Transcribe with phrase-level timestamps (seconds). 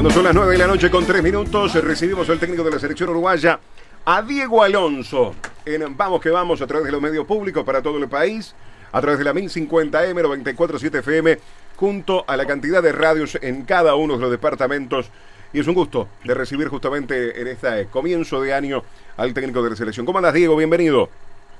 [0.00, 2.78] Cuando son las 9 de la noche con 3 minutos, recibimos al técnico de la
[2.78, 3.60] selección uruguaya,
[4.06, 5.34] a Diego Alonso,
[5.66, 8.54] en Vamos que Vamos a través de los medios públicos para todo el país,
[8.92, 11.38] a través de la 1050M, 947 FM,
[11.76, 15.10] junto a la cantidad de radios en cada uno de los departamentos.
[15.52, 18.82] Y es un gusto de recibir justamente en este comienzo de año
[19.18, 20.06] al técnico de la selección.
[20.06, 20.56] ¿Cómo andas, Diego?
[20.56, 21.10] Bienvenido.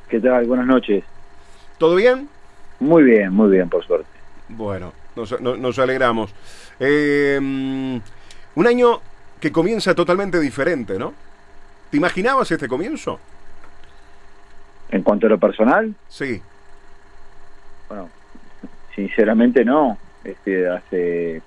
[0.09, 0.47] ¿Qué tal?
[0.47, 1.05] Buenas noches.
[1.77, 2.27] ¿Todo bien?
[2.79, 4.09] Muy bien, muy bien, por suerte.
[4.49, 6.35] Bueno, nos, alegramos.
[6.81, 8.01] Eh,
[8.55, 9.01] un año
[9.41, 11.15] que comienza totalmente diferente, ¿no?
[11.91, 13.19] ¿Te imaginabas este comienzo?
[14.91, 15.95] En cuanto a lo personal.
[16.09, 16.43] Sí.
[17.89, 18.09] Bueno,
[18.95, 19.99] sinceramente no.
[20.23, 21.43] Este, hace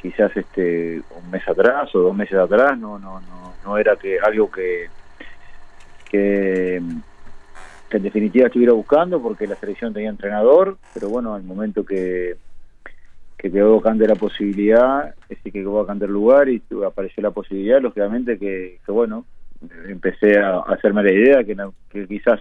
[0.00, 4.18] quizás este un mes atrás o dos meses atrás no no no no era que
[4.18, 4.88] algo que
[6.08, 7.02] que, en
[8.02, 12.36] definitiva estuviera buscando porque la selección tenía entrenador pero bueno al momento que
[13.40, 17.80] que quedó vacante la posibilidad, es que quedó vacante el lugar y apareció la posibilidad,
[17.80, 19.24] lógicamente que, bueno,
[19.88, 21.56] empecé a, hacerme la idea que,
[21.88, 22.40] que, quizás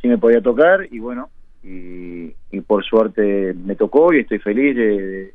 [0.00, 1.28] sí me podía tocar y bueno,
[1.62, 2.34] y,
[2.66, 5.34] por suerte me tocó y estoy feliz de,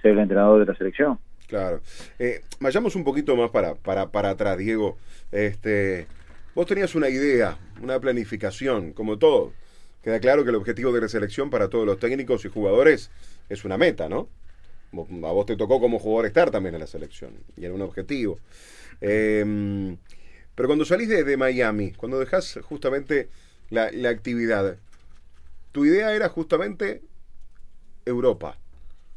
[0.00, 1.18] ser el entrenador de la selección.
[1.48, 1.80] Claro.
[2.20, 4.96] Eh, vayamos un poquito más para, para, para atrás, Diego.
[5.32, 6.06] Este,
[6.54, 9.52] vos tenías una idea, una planificación, como todo.
[10.02, 13.10] Queda claro que el objetivo de la selección para todos los técnicos y jugadores
[13.52, 14.28] es una meta, ¿no?
[14.92, 18.38] A vos te tocó como jugador estar también en la selección y era un objetivo.
[19.00, 19.96] Em,
[20.54, 23.28] pero cuando salís de, Miami, cuando dejas justamente
[23.70, 24.76] la, actividad,
[25.72, 27.00] tu idea era justamente
[28.04, 28.56] Europa.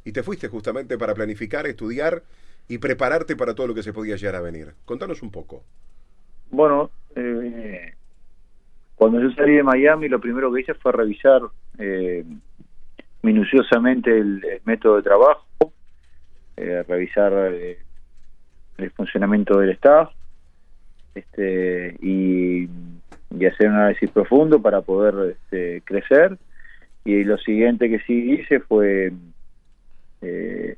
[0.06, 2.24] Y te fuiste justamente para planificar, estudiar
[2.68, 4.74] y prepararte para todo lo que se podía llegar a venir.
[4.86, 5.64] Contanos un poco.
[6.52, 7.96] Bueno, eh,
[8.96, 11.42] cuando yo salí de Miami, lo primero que hice fue revisar
[11.80, 12.24] eh,
[13.26, 15.74] minuciosamente el, método de trabajo,
[16.56, 17.80] eh, revisar eh,
[18.78, 20.12] el funcionamiento del staff
[21.16, 22.70] este, y,
[23.46, 26.38] hacer un análisis profundo para poder este, crecer.
[27.04, 29.12] Y lo siguiente que sí hice fue,
[30.22, 30.78] eh,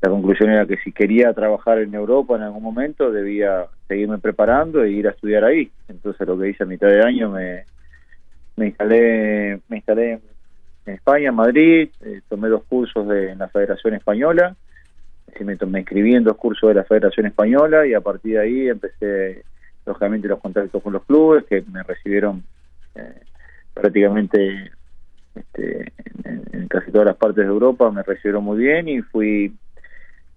[0.00, 4.82] la conclusión era que si quería trabajar en Europa en algún momento debía seguirme preparando
[4.82, 5.70] e ir a estudiar ahí.
[5.88, 7.64] Entonces lo que hice a mitad de año me,
[8.56, 10.35] me instalé me instalé en
[10.94, 14.56] España, en Madrid, eh, tomé dos cursos de, en la Federación Española,
[15.44, 18.68] me, me inscribí en dos cursos de la Federación Española y a partir de ahí
[18.68, 19.44] empecé,
[19.84, 22.42] lógicamente, los contactos con los clubes que me recibieron
[22.94, 23.20] eh,
[23.74, 24.70] prácticamente
[25.34, 25.92] este,
[26.24, 29.54] en, casi todas las partes de Europa, me recibieron muy bien y fui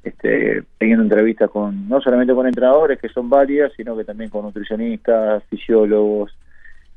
[0.04, 4.44] este, teniendo entrevistas con no solamente con entrenadores, que son varias, sino que también con
[4.44, 6.36] nutricionistas, fisiólogos,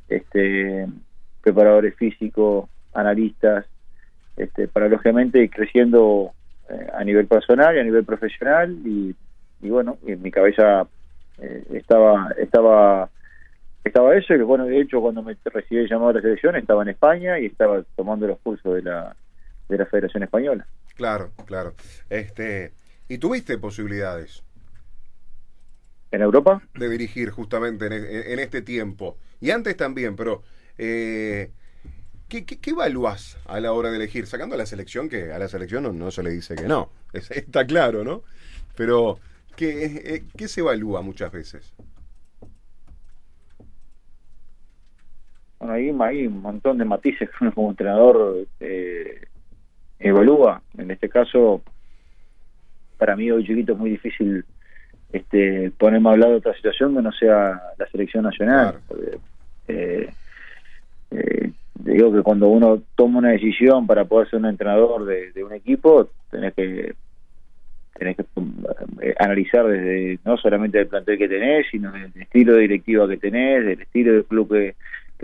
[0.08, 0.86] este,
[1.42, 3.66] preparadores físicos, analistas,
[4.36, 6.32] este, para lógicamente ir creciendo
[6.70, 9.14] eh, a nivel personal y a nivel profesional y,
[9.60, 10.86] bueno, en mi cabeza
[11.38, 13.08] eh, estaba estaba
[13.84, 16.82] estaba eso y bueno, de hecho cuando me recibí el llamado a la selección estaba
[16.82, 19.14] en España y estaba tomando los cursos de la
[19.68, 20.66] de la Federación Española.
[20.94, 21.74] Claro, claro.
[22.10, 22.72] Este,
[23.08, 24.42] ¿y tuviste posibilidades?
[26.10, 26.60] ¿En Europa?
[26.74, 29.16] De dirigir justamente en, en este tiempo.
[29.40, 30.42] Y antes también, pero
[30.76, 31.50] eh,
[32.32, 34.26] ¿Qué, qué, evalúas a la hora de elegir?
[34.26, 37.66] Sacando a la selección, que a la selección no, se le dice que no, está
[37.66, 38.22] claro, ¿no?
[38.74, 39.18] Pero,
[39.54, 41.74] ¿qué, eh, ¿qué se evalúa muchas veces?
[45.58, 49.26] Bueno, ahí hay un montón de matices que uno como entrenador eh,
[49.98, 50.62] evalúa.
[50.78, 51.60] En este caso,
[52.96, 54.42] para mí hoy chiquito es muy difícil
[55.12, 58.80] este, ponerme a hablar de otra situación que no sea la selección nacional.
[59.68, 60.10] Eh,
[61.84, 66.10] digo que cuando uno toma una decisión para poder ser un entrenador de, un equipo,
[66.30, 66.94] tenés que
[67.94, 68.24] tenés que
[69.02, 73.18] eh, analizar desde no solamente el plantel que tenés, sino del estilo de directiva que
[73.18, 74.74] tenés, del estilo del club que,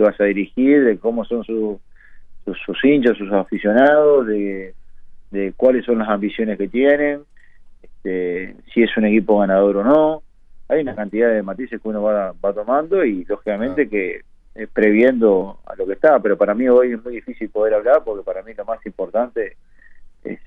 [0.03, 1.79] vas a dirigir, de cómo son sus,
[2.65, 4.73] sus, hinchas, sus aficionados, de,
[5.33, 7.23] de cuáles son las ambiciones que tienen,
[7.83, 10.22] este, si es un equipo ganador o no.
[10.69, 14.21] Hay una cantidad de matices que uno va, va tomando y lógicamente que
[14.54, 18.25] eh, previendo lo que está, pero para mí hoy es muy difícil poder hablar porque
[18.25, 19.57] para mí lo más importante
[20.25, 20.41] es,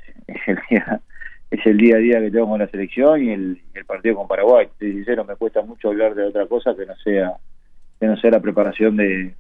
[0.47, 1.01] el día
[1.49, 4.67] es el día a día que tengo con la selección y el, partido con Paraguay.
[4.67, 7.33] Estoy sincero, me cuesta mucho hablar de otra cosa que no sea
[7.99, 9.33] que no sea la preparación de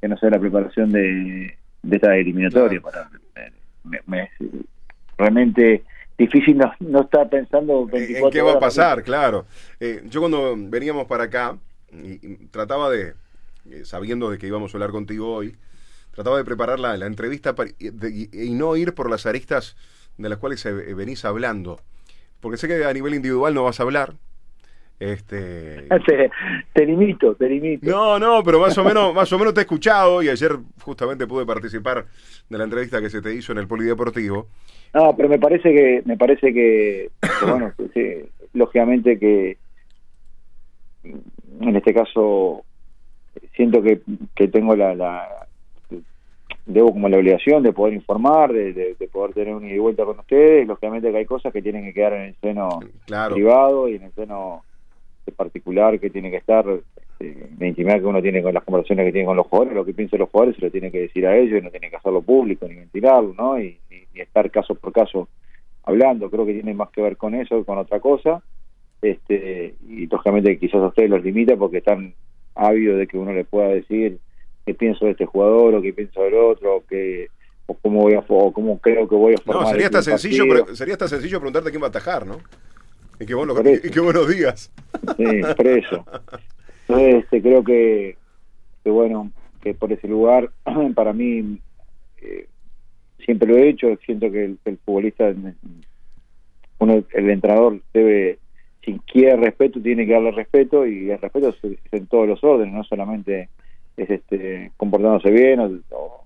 [0.00, 2.80] que no sea la preparación de, de esta eliminatoria.
[2.80, 3.10] Para,
[4.06, 4.30] me,
[5.16, 5.84] realmente
[6.16, 9.46] difícil no, no estar pensando 24 en qué va a pasar, claro.
[9.80, 11.56] Eh, yo cuando veníamos para acá
[11.92, 13.14] y trataba de
[13.70, 15.56] eh, sabiendo de que íbamos a hablar contigo hoy,
[16.12, 19.76] trataba de preparar la, entrevista y, no ir por las aristas
[20.16, 20.64] de las cuales
[20.96, 21.80] venís hablando.
[22.40, 24.14] porque sé que a nivel individual no vas a hablar.
[25.00, 25.86] Este...
[26.06, 26.30] Te,
[26.72, 27.88] te, limito, te limito.
[27.88, 31.26] No, no, pero más o menos, más o menos te he escuchado y ayer justamente
[31.26, 32.06] pude participar
[32.48, 34.48] de la entrevista que se te hizo en el Polideportivo.
[34.94, 37.10] No, pero me parece que, me parece que,
[37.42, 37.72] bueno,
[38.54, 39.58] lógicamente que
[41.04, 42.64] en este caso
[43.54, 44.00] siento que,
[44.34, 45.46] que tengo la, la,
[46.66, 50.04] debo como la obligación de poder informar, de, de, poder tener un ida y vuelta
[50.04, 52.80] con ustedes, lógicamente que hay cosas que tienen que quedar en el seno
[53.30, 54.62] privado y en el seno
[55.36, 59.12] particular que tiene que estar, este, la intimidad que uno tiene con las conversaciones que
[59.12, 61.36] tiene con los jugadores, lo que piensa los jugadores se lo tiene que decir a
[61.36, 63.60] ellos y no tiene que hacerlo público ni ventilarlo, ¿no?
[63.60, 63.78] Y,
[64.14, 65.28] estar caso por caso
[65.84, 68.42] hablando, creo que tiene más que ver con eso que con otra cosa,
[69.00, 72.14] este y lógicamente quizás a ustedes los limita porque están
[72.58, 74.18] ávidos de que uno le pueda decir
[74.66, 77.28] qué pienso de este jugador o qué pienso del otro, o que
[77.66, 79.64] o cómo voy a o cómo creo que voy a formar.
[79.64, 80.44] No, sería hasta sencillo,
[80.74, 82.38] sería hasta sencillo preguntarte quién va a atajar, ¿no?
[83.20, 84.70] Y qué, bueno, y qué buenos días.
[85.16, 85.24] Sí,
[85.56, 86.04] por eso.
[86.88, 88.16] Entonces, este, creo que,
[88.84, 89.30] que, bueno,
[89.60, 90.50] que por ese lugar,
[90.94, 91.58] para mí,
[92.22, 92.46] eh,
[93.24, 95.34] siempre lo he hecho, siento que el, futbolista,
[96.78, 98.38] uno, el entrenador debe,
[98.84, 102.74] si quiere respeto, tiene que darle respeto, y el respeto es, en todos los órdenes,
[102.74, 103.48] no solamente
[103.96, 105.60] es este comportándose bien
[105.90, 106.24] o,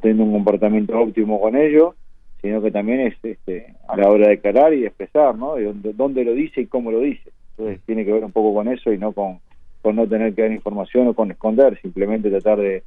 [0.00, 1.94] teniendo un comportamiento óptimo con ellos,
[2.42, 5.54] sino que también es este, a la hora de declarar y expresar, ¿no?
[5.54, 7.30] De dónde, lo dice y cómo lo dice.
[7.56, 9.38] Entonces tiene que ver un poco con eso y no con,
[9.82, 12.82] con no tener que dar información o con esconder, simplemente tratar de,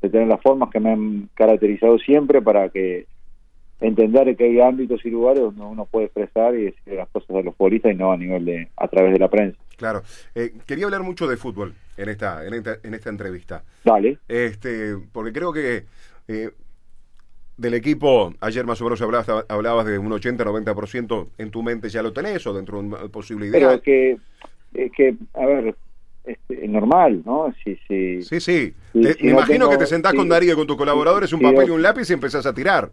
[0.00, 3.06] tener las formas que me han caracterizado siempre para que
[3.82, 7.42] entender que hay ámbitos y lugares donde uno puede expresar y decir las cosas a
[7.42, 9.58] los futbolistas y no a nivel de a través de la prensa.
[9.76, 10.02] Claro.
[10.34, 13.64] Eh, quería hablar mucho de fútbol en esta en esta, en esta entrevista.
[13.84, 14.18] Dale.
[14.28, 15.84] Este, porque creo que
[16.28, 16.50] eh,
[17.56, 22.02] del equipo, ayer más o menos hablabas, hablabas de un 80-90% en tu mente ya
[22.02, 23.52] lo tenés o dentro de una posibilidad.
[23.52, 24.16] Pero que,
[24.96, 25.74] que a ver,
[26.24, 27.52] este, es normal, ¿no?
[27.64, 28.22] Sí, sí.
[28.22, 28.74] Sí, sí.
[28.94, 32.10] me imagino que te sentás con Darío, con tus colaboradores, un papel y un lápiz
[32.10, 32.90] y empezás a tirar.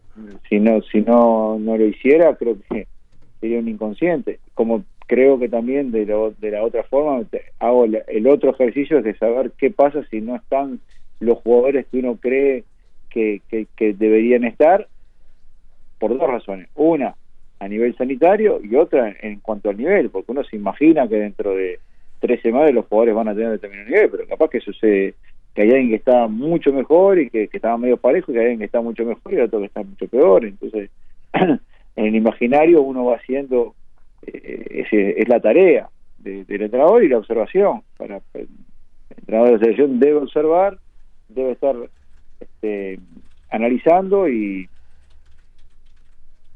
[0.49, 2.87] Si no, si no, no lo hiciera, creo que
[3.39, 4.39] sería un inconsciente.
[4.53, 7.23] Como creo que también de, lo, de la otra forma
[7.59, 10.79] hago el otro ejercicio es de saber qué pasa si no están
[11.19, 12.63] los jugadores que uno cree
[13.09, 14.87] que, que, deberían estar
[15.97, 16.69] por dos razones.
[16.75, 17.15] Una,
[17.59, 21.55] a nivel sanitario y otra en cuanto al nivel, porque uno se imagina que dentro
[21.55, 21.79] de
[22.19, 25.15] tres semanas los jugadores van a tener determinado nivel, pero capaz que sucede
[25.53, 28.39] que hay alguien que está mucho mejor y que, que estaba medio parejo y que
[28.39, 30.45] hay alguien que está mucho mejor y otro que está mucho peor.
[30.45, 30.89] Entonces,
[31.33, 31.59] en
[32.05, 33.73] el imaginario uno va haciendo,
[34.25, 35.89] eh, es, la tarea
[36.19, 37.81] del entrenador y la observación.
[37.97, 38.47] Para, el
[39.17, 40.77] entrenador de la selección debe observar,
[41.29, 41.75] debe estar
[42.39, 42.99] este,
[43.49, 44.69] analizando y,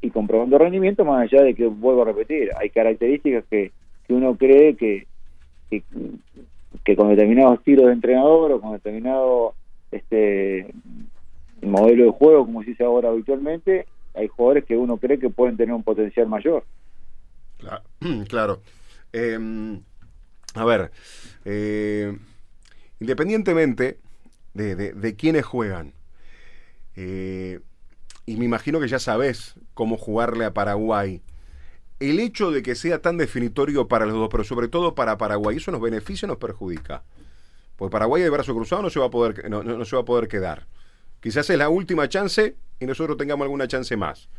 [0.01, 3.71] y comprobando rendimiento, más allá de que, vuelvo a repetir, hay características que,
[4.05, 5.07] que uno cree que,
[6.83, 9.53] que, con determinados tiros de entrenador o con determinado
[9.91, 10.73] este
[11.61, 15.57] modelo de juego, como se dice ahora habitualmente, hay jugadores que uno cree que pueden
[15.57, 16.63] tener un potencial mayor.
[18.27, 18.59] Claro.
[19.13, 19.79] Em,
[20.55, 20.91] a ver,
[21.45, 22.17] eh,
[22.99, 23.97] independientemente
[24.53, 25.93] de, de, quiénes juegan.
[26.95, 27.59] Eh,
[28.25, 31.21] y me imagino que ya sabes cómo jugarle a Paraguay.
[32.09, 35.57] El hecho de que sea tan definitorio para los dos, pero sobre todo para Paraguay,
[35.57, 37.03] ¿eso nos beneficia o nos perjudica?
[37.75, 40.05] Porque Paraguay de brazo cruzado no se va a poder, no, no, se va a
[40.05, 40.63] poder quedar.
[41.21, 44.29] Quizás es la última chance y nosotros tengamos alguna chance más.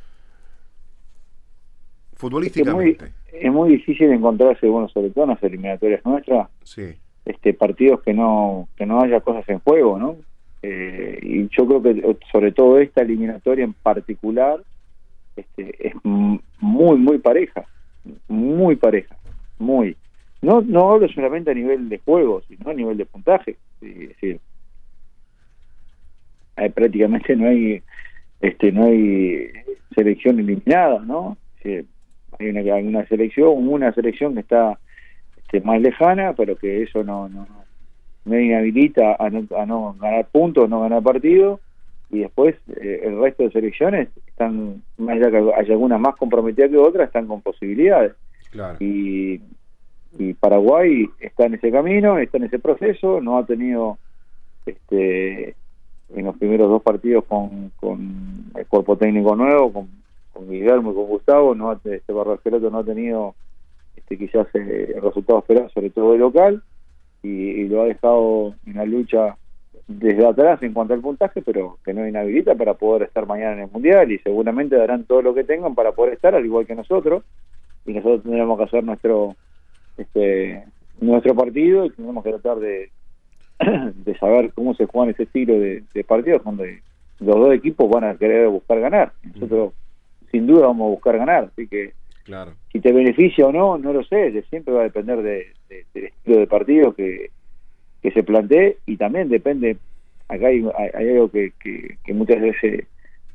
[2.14, 3.12] Futbolísticamente.
[3.32, 6.94] Es muy, difícil encontrarse, bueno, sobre todo en las eliminatorias nuestras, sí
[7.24, 10.16] este partidos que no que no haya cosas en juego no
[10.62, 14.60] eh, y yo creo que sobre todo esta eliminatoria en particular
[15.36, 17.64] este, es muy muy pareja
[18.28, 19.16] muy pareja
[19.58, 19.96] muy.
[20.42, 23.56] No no hablo solamente a nivel de juego sino a nivel de puntaje
[26.56, 27.82] hay, prácticamente no hay
[28.40, 29.50] este no hay
[29.94, 31.36] selección eliminada no
[32.38, 34.78] hay una, hay una selección una selección que está
[35.54, 37.46] este, más lejana, pero que eso no, no,
[38.24, 41.60] no inhabilita a no, a no ganar puntos, no ganar partido,
[42.14, 46.70] y después eh, el resto de selecciones están, más allá que hay algunas más comprometidas
[46.70, 48.14] que otras, están con posibilidades.
[48.78, 49.40] Y,
[50.18, 53.98] y Paraguay está en ese camino, está en ese proceso, no ha tenido
[54.64, 55.56] este
[56.14, 59.88] en los primeros dos partidos con, con el cuerpo técnico nuevo, con,
[60.32, 62.38] con Guillermo y con Gustavo, no este Barro
[62.70, 63.34] no ha tenido
[63.96, 66.62] este, quizás eh, el resultado esperado, sobre todo el local,
[67.22, 69.36] y, lo ha dejado en la lucha
[69.86, 73.60] desde atrás en cuanto al puntaje, pero que no inhabilita para poder estar mañana en
[73.64, 76.74] el Mundial y seguramente darán todo lo que tengan para poder estar, al igual que
[76.74, 77.22] nosotros.
[77.86, 79.36] y nosotros tendremos que hacer nuestro
[79.98, 80.64] este
[81.00, 82.90] nuestro partido y tenemos que tratar de,
[83.94, 86.82] de saber cómo se juegan ese estilo de, de partidos donde
[87.20, 89.12] los dos equipos van a querer buscar ganar.
[89.34, 89.72] Nosotros
[90.30, 91.92] sin duda vamos a buscar ganar, así que
[92.24, 92.52] Claro.
[92.72, 96.04] si te beneficia o no, no lo sé, siempre va a depender de, de- del
[96.06, 97.30] estilo de partido que,
[98.04, 99.78] que se plantee y también depende,
[100.28, 100.62] acá hay,
[100.94, 102.84] hay- algo que, que, que muchas veces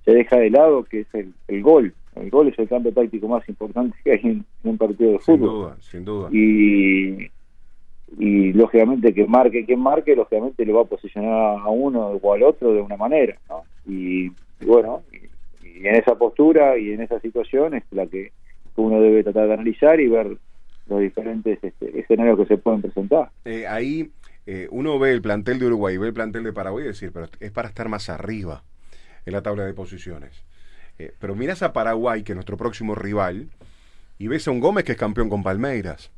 [0.05, 1.91] se deja de lado, que es el, el gol.
[2.15, 5.19] El gol es el cambio táctico más importante que hay en, en un partido de
[5.19, 5.49] Sin fútbol.
[5.49, 6.29] duda, sin duda.
[6.31, 7.31] Y,
[8.19, 12.43] y lógicamente que marque quien marque, lógicamente le va a posicionar a uno o al
[12.43, 13.38] otro de una manera.
[13.49, 13.63] ¿no?
[13.88, 14.25] Y,
[14.61, 18.31] y bueno, y, y en esa postura y en esa situación es la que
[18.75, 20.38] uno debe tratar de analizar y ver
[20.88, 23.29] los diferentes este, escenarios que se pueden presentar.
[23.45, 24.09] Eh, ahí
[24.51, 27.29] eh, uno ve el plantel de Uruguay, ve el plantel de Paraguay y decir, pero
[27.39, 28.63] es para estar más arriba
[29.27, 30.41] en la tabla de posiciones.
[30.98, 33.51] Eh, pero miras a Paraguay, que es nuestro próximo rival,
[34.18, 36.10] y ves a un Gómez que es campeón con Palmeiras.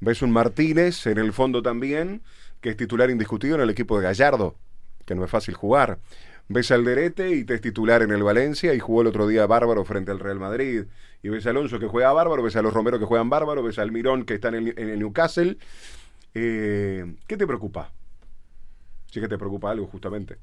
[0.00, 2.22] Ves un Martínez en el fondo también,
[2.60, 4.56] que es titular indiscutido en el equipo de Gallardo,
[5.04, 6.00] que no es fácil jugar.
[6.48, 9.46] Ves al Derete y te es titular en el Valencia y jugó el otro día
[9.46, 10.86] bárbaro frente al Real Madrid.
[11.22, 13.78] Y ves a Alonso que juega bárbaro, ves a los Romero que juegan bárbaro, ves
[13.78, 15.58] al Mirón que está en el, en el Newcastle.
[16.38, 17.90] Eh, ¿Qué te preocupa?
[19.06, 20.36] Si es que te preocupa algo justamente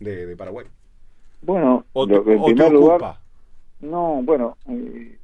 [0.00, 0.66] de, de Paraguay.
[1.42, 3.20] Bueno, O lo en o te primer lugar, ocupa.
[3.80, 5.18] no, bueno, eh,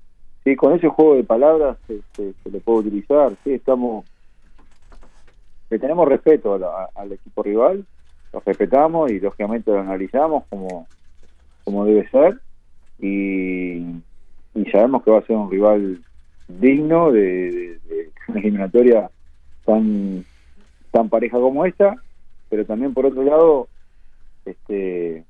[0.44, 3.34] sí, con ese juego de palabras se, se- se le puede utilizar.
[3.44, 4.04] Sí, estamos,
[5.70, 7.86] le tenemos respeto a la- al equipo rival,
[8.34, 10.86] lo respetamos y lógicamente lo analizamos como,
[11.64, 12.38] como debe ser
[12.98, 13.78] y,
[14.54, 16.04] y sabemos que va a ser un rival
[16.46, 19.10] digno de, de- de una eliminatoria
[19.64, 20.24] tan
[20.90, 21.96] tan pareja como esta,
[22.48, 23.68] pero también por otro lado,
[24.44, 25.24] este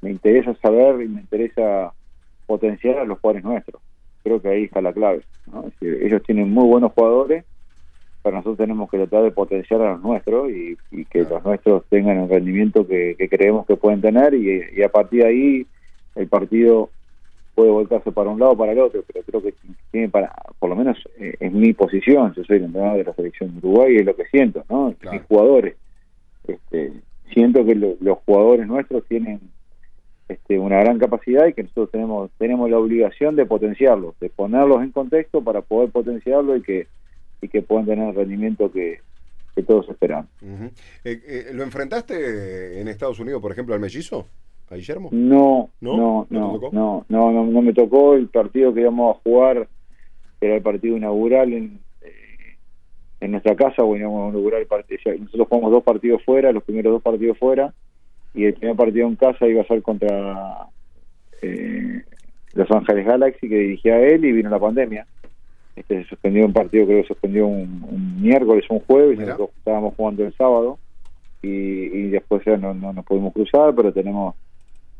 [0.00, 1.92] me interesa saber y me interesa
[2.46, 3.80] potenciar a los jugadores nuestros.
[4.24, 5.22] Creo que ahí está la clave.
[5.46, 5.66] ¿no?
[5.66, 7.44] Es decir, ellos tienen muy buenos jugadores,
[8.22, 11.36] pero nosotros tenemos que tratar de potenciar a los nuestros y, y que Claro.
[11.36, 15.22] los nuestros tengan el rendimiento que, que creemos que pueden tener y, y a partir
[15.22, 15.66] de ahí
[16.16, 16.90] el partido
[17.54, 19.54] puede volcarse para un lado o para el otro, pero creo que
[19.90, 23.14] tiene para, por lo menos eh, es mi posición, yo soy el entrenador de la
[23.14, 24.94] selección de Uruguay y es lo que siento, ¿no?
[24.98, 25.18] Claro.
[25.18, 25.76] Mis jugadores,
[26.46, 26.92] este,
[27.32, 29.40] siento que lo- los jugadores nuestros tienen
[30.28, 34.82] este, una gran capacidad y que nosotros tenemos tenemos la obligación de potenciarlos, de ponerlos
[34.82, 36.86] en contexto para poder potenciarlo y que
[37.42, 39.00] y que puedan tener el rendimiento que,
[39.54, 40.30] que todos esperamos.
[40.40, 40.66] Ujú.
[41.04, 44.26] Eh, eh, ¿Lo enfrentaste en Estados Unidos, por ejemplo, al mellizo?
[44.72, 45.10] ¿A Guillermo?
[45.12, 45.96] No, ¿No?
[45.98, 49.68] no, ¿No no, no, no, me tocó el partido que íbamos a jugar,
[50.40, 52.56] era el partido inaugural en, eh,
[53.20, 56.64] en nuestra casa, bueno, íbamos a inaugurar el partido, nosotros jugamos dos partidos fuera, los
[56.64, 57.74] primeros dos partidos fuera,
[58.32, 60.68] y el primer partido en casa iba a ser contra
[61.42, 62.00] eh,
[62.54, 65.06] Los Ángeles Galaxy, que dirigía él, y vino la pandemia.
[65.76, 69.50] Este se suspendió un partido, creo que se suspendió un, un miércoles, un jueves, nosotros
[69.58, 70.78] estábamos jugando el sábado,
[71.42, 74.34] y, y después ya no, no nos pudimos cruzar, pero tenemos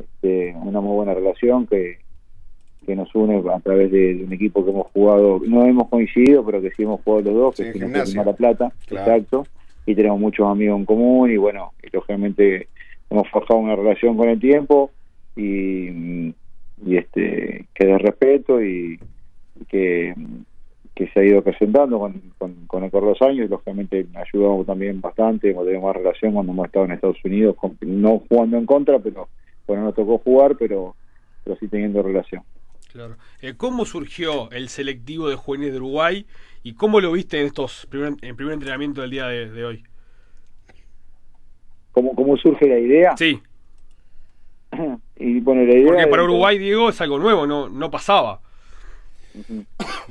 [0.05, 1.99] este, una muy buena relación que,
[2.87, 6.45] que nos une a través de, de un equipo que hemos jugado, no hemos coincidido,
[6.45, 9.13] pero que sí hemos jugado los dos, Sí, que es del Plata, Claro.
[9.13, 9.47] exacto,
[9.87, 12.69] y tenemos muchos amigos en común y bueno, y lógicamente
[13.11, 14.91] hemos forjado una relación con el tiempo
[15.37, 16.29] y,
[16.85, 18.99] y este que de respeto y,
[19.61, 20.15] y que,
[20.95, 24.07] que se ha ido presentando con, con, con el correr de los años y lógicamente
[24.15, 28.23] ayudado también bastante, hemos tenido más relación cuando hemos estado en Estados Unidos, con- no
[28.29, 29.29] jugando en contra, pero
[29.73, 30.95] bueno, nos tocó jugar, pero,
[31.45, 32.43] pero sí teniendo relación.
[32.93, 33.17] Claro.
[33.41, 36.27] Eh, ¿Cómo surgió el selectivo de juveniles de Uruguay
[36.63, 39.85] y cómo lo viste en estos primer, en primer entrenamiento del día de, de hoy?
[41.93, 43.17] ¿Cómo, ¿Cómo surge la idea?
[43.17, 43.41] Sí,
[45.17, 48.41] Y bueno, la idea porque para Uruguay, Diego, es algo nuevo, no, no pasaba.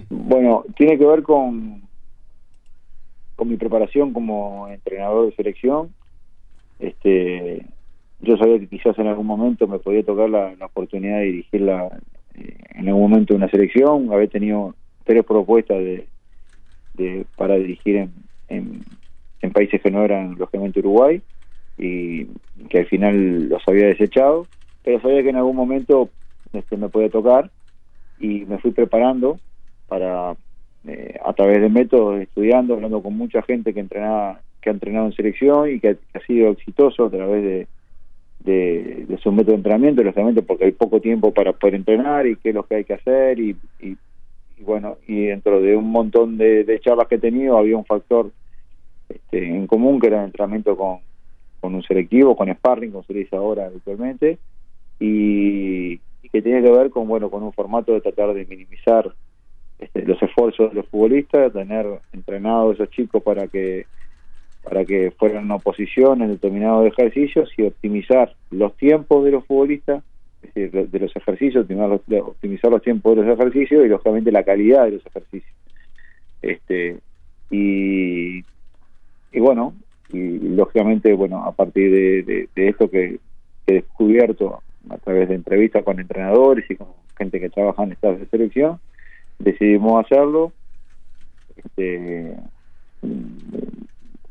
[0.10, 1.82] Bueno, tiene que ver con,
[3.36, 5.94] con mi preparación como entrenador de selección.
[6.80, 7.66] Este,
[8.22, 11.88] yo sabía que quizás en algún momento me podía tocar la, oportunidad de dirigir la,
[12.36, 14.12] eh, en algún momento una selección.
[14.14, 18.10] Había tenido tres propuestas de, para dirigir
[18.50, 18.84] en,
[19.54, 21.22] países que no eran lógicamente Uruguay
[21.78, 22.26] y
[22.70, 24.46] que al final los había desechado,
[24.84, 26.10] pero sabía que en algún momento
[26.54, 27.50] este, me podía tocar
[28.20, 29.40] y me fui preparando
[29.88, 30.36] para
[30.88, 35.08] eh, a través de métodos estudiando hablando con mucha gente que entrenaba que ha entrenado
[35.08, 37.68] en selección y que ha sido exitoso a través de,
[38.44, 42.36] de, de su método de entrenamiento lógicamente porque hay poco tiempo para poder entrenar y
[42.38, 43.96] qué es lo que hay que hacer y, y,
[44.60, 48.32] bueno y dentro de un montón de, de charlas que he tenido había un factor
[49.10, 51.00] este, en común que era el entrenamiento con,
[51.62, 54.40] un selectivo con sparring como se dice ahora habitualmente
[55.00, 55.94] y,
[56.24, 59.14] y que tiene que ver con bueno con un formato de tratar de minimizar
[59.82, 63.88] este, los esfuerzos de los futbolistas, tener entrenados esos chicos para que
[64.64, 70.04] para que fueran una oposición en determinados ejercicios y optimizar los tiempos de los futbolistas,
[70.44, 74.86] es decir, de los ejercicios, optimizar los, tiempos de los ejercicios y lógicamente la calidad
[74.86, 75.54] de los ejercicios.
[76.42, 76.98] Este,
[77.50, 78.44] y,
[79.40, 79.74] bueno,
[80.12, 83.20] y, lógicamente, bueno, a partir de, esto que,
[83.68, 88.20] he descubierto a través de entrevistas con entrenadores y con gente que trabaja en estados
[88.20, 88.80] de selección,
[89.38, 90.52] decidimos hacerlo.
[91.56, 92.36] Este,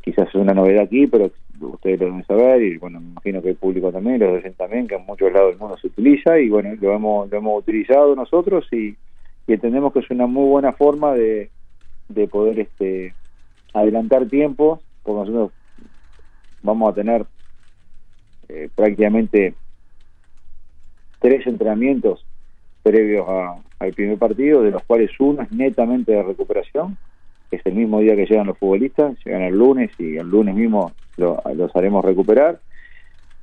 [0.03, 1.31] quizás es una novedad aquí, pero
[1.61, 4.89] ustedes lo deben saber y bueno, me imagino que el público también, los docentes también,
[4.89, 8.15] que en muchos lados del mundo se utiliza y bueno, lo hemos, lo hemos utilizado
[8.17, 8.97] nosotros y,
[9.47, 11.51] entendemos que es una muy buena forma de,
[12.09, 13.15] de poder este
[13.75, 15.53] adelantar tiempos, porque nosotros
[16.63, 17.27] vamos a tener
[18.49, 19.55] eh, prácticamente
[21.19, 22.25] tres entrenamientos
[22.83, 23.27] previos
[23.79, 26.97] al primer partido, de los cuales uno es netamente de recuperación,
[27.51, 30.93] es el mismo día que llegan los futbolistas, llegan el lunes y el lunes mismo
[31.17, 32.61] los haremos recuperar.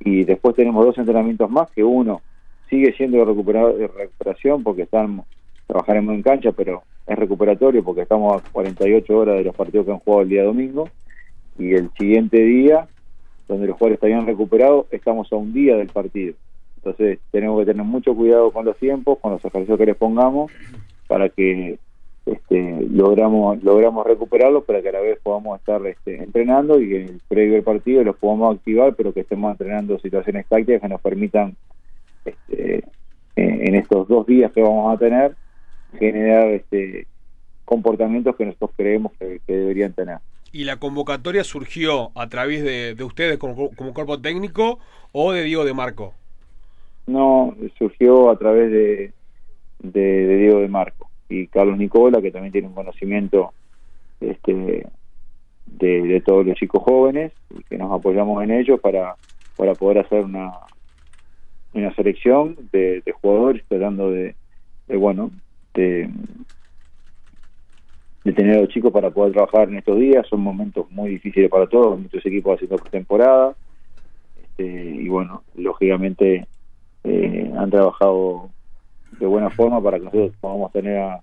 [0.00, 2.22] Y después tenemos dos entrenamientos más, que uno
[2.70, 5.22] sigue siendo de recuperación porque están
[5.66, 9.92] trabajaremos en cancha, pero es recuperatorio porque estamos a 48 horas de los partidos que
[9.92, 10.88] han jugado el día domingo.
[11.58, 12.88] Y el siguiente día,
[13.48, 16.34] donde los jugadores estarían recuperados, estamos a un día del partido.
[16.76, 20.50] Entonces tenemos que tener mucho cuidado con los tiempos, con los ejercicios que les pongamos,
[21.06, 21.78] para que
[22.32, 27.02] este, logramos logramos recuperarlos, para que a la vez podamos estar este, entrenando y que
[27.02, 30.88] en el previo del partido los podamos activar, pero que estemos entrenando situaciones tácticas que
[30.88, 31.56] nos permitan
[32.24, 32.84] este,
[33.36, 35.34] en estos dos días que vamos a tener
[35.96, 37.06] generar este
[37.64, 40.18] comportamientos que nosotros creemos que, deberían tener.
[40.52, 44.78] ¿Y la convocatoria surgió a través de, ustedes como, cuerpo técnico
[45.12, 46.14] o de Diego de Marco?
[47.06, 49.12] No, surgió a través de,
[49.80, 53.52] de, Diego de Marco y Carlos Nicola, que también tiene un conocimiento
[54.20, 54.86] este,
[55.66, 59.16] de, todos los chicos jóvenes y que nos apoyamos en ellos para,
[59.56, 60.52] para poder hacer una,
[61.74, 64.34] una selección de, jugadores tratando de,
[64.86, 65.30] de, bueno
[65.74, 66.10] de,
[68.34, 70.26] tener a los chicos para poder trabajar en estos días.
[70.28, 73.54] Son momentos muy difíciles para todos, muchos equipos haciendo pretemporada.
[74.42, 76.46] Este, y bueno, lógicamente
[77.04, 78.50] eh, han trabajado
[79.12, 81.20] de buena forma para que nosotros podamos tener a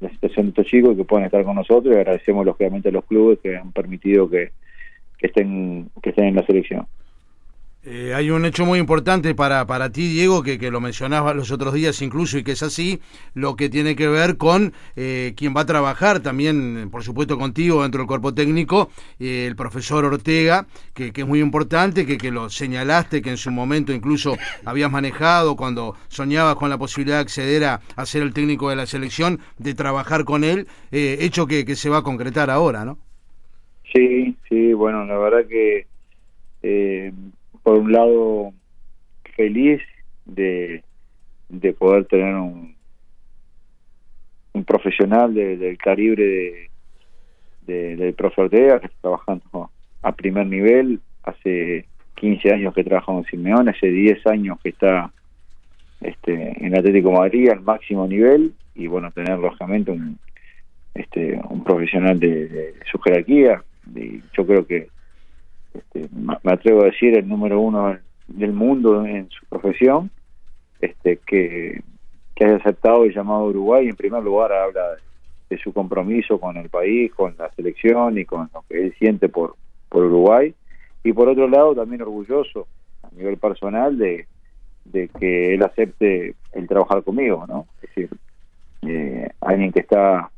[0.00, 2.92] la situación de estos chicos y que puedan estar con nosotros y agradecemos lógicamente a
[2.92, 4.52] los clubes que han permitido que,
[5.18, 6.86] que estén que estén en la selección.
[7.88, 11.52] Eh, hay un hecho muy importante para, para ti, Diego, que, que, lo mencionaba los
[11.52, 12.98] otros días incluso y que es así,
[13.32, 17.82] lo que tiene que ver con eh, quien va a trabajar también, por supuesto, contigo
[17.82, 22.32] dentro del cuerpo técnico, eh, el profesor Ortega, que, que, es muy importante, que, que
[22.32, 27.22] lo señalaste, que en su momento incluso habías manejado cuando soñabas con la posibilidad de
[27.22, 31.64] acceder a, a ser el técnico de la selección, de trabajar con él, hecho que,
[31.64, 32.98] que se va a concretar ahora, ¿no?
[33.92, 35.86] Sí, sí, bueno, la verdad que
[37.66, 38.52] por un lado
[39.34, 39.82] feliz
[40.24, 40.84] de,
[41.48, 42.76] de poder tener un,
[44.52, 46.70] un profesional del calibre
[47.62, 49.68] de, del profe Ortega, que está trabajando
[50.00, 55.10] a primer nivel, hace 15 años que trabaja con Simeone, hace 10 años que está
[56.00, 60.20] este, en Atlético Madrid al máximo nivel, y bueno, tener lógicamente un,
[60.94, 64.86] este, un profesional de, de su jerarquía, y yo creo que
[65.76, 67.96] este, me atrevo a decir el número uno
[68.28, 70.10] del mundo en su profesión,
[70.80, 71.82] este, que,
[72.34, 73.88] que haya aceptado el llamado Uruguay.
[73.88, 74.82] En primer lugar, habla
[75.48, 79.28] de, su compromiso con el país, con la selección y con lo que él siente
[79.28, 79.54] por,
[79.88, 80.54] por Uruguay.
[81.04, 82.66] Y por otro lado, también orgulloso
[83.02, 84.26] a nivel personal de,
[84.84, 87.66] de que él acepte el trabajar conmigo, ¿no?
[87.76, 88.10] Es decir,
[88.82, 90.30] eh, alguien que está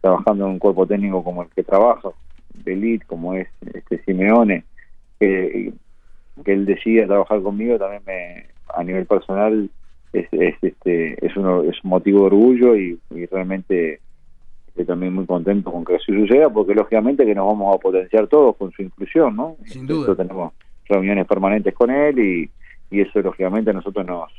[0.00, 2.10] trabajando en un cuerpo técnico como el que trabaja,
[2.54, 4.64] de como es este Simeone,
[5.22, 5.72] que,
[6.44, 9.70] él decida trabajar conmigo también me a nivel personal
[10.12, 12.98] es, este es uno es un motivo de orgullo y,
[13.30, 14.00] realmente
[14.68, 18.26] estoy también muy contento con que así suceda porque lógicamente que nos vamos a potenciar
[18.26, 20.16] todos con su inclusión no sin duda.
[20.16, 20.52] tenemos
[20.88, 22.50] reuniones permanentes con él y,
[22.90, 24.30] y eso lógicamente a nosotros nos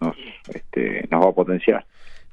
[0.00, 0.16] nos
[0.52, 1.84] este, nos va a potenciar.